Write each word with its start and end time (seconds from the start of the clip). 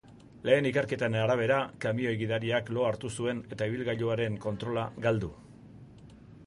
Lehen 0.47 0.67
ikerketen 0.69 1.17
arabera, 1.23 1.59
kamioi 1.85 2.13
gidariak 2.21 2.73
lo 2.77 2.87
hartu 2.89 3.13
zuen 3.21 3.45
eta 3.57 3.69
ibilgailuaren 3.73 4.43
controla 4.49 4.89
galdu. 5.07 5.33